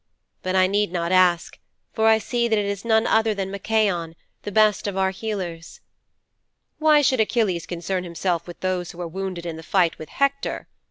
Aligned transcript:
But 0.41 0.55
I 0.55 0.65
need 0.65 0.91
not 0.91 1.11
ask, 1.11 1.59
for 1.93 2.07
I 2.07 2.17
see 2.17 2.47
that 2.47 2.57
it 2.57 2.65
is 2.65 2.83
none 2.83 3.05
other 3.05 3.35
than 3.35 3.51
Machaon, 3.51 4.15
the 4.41 4.51
best 4.51 4.87
of 4.87 4.97
our 4.97 5.11
healers."' 5.11 5.79
'"Why 6.79 7.03
should 7.03 7.19
Achilles 7.19 7.67
concern 7.67 8.03
himself 8.03 8.47
with 8.47 8.61
those 8.61 8.89
who 8.93 9.01
are 9.01 9.07
wounded 9.07 9.45
in 9.45 9.57
the 9.57 9.61
fight 9.61 9.99
with 9.99 10.09
Hector?" 10.09 10.67